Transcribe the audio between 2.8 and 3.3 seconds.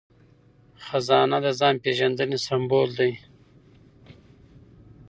دی.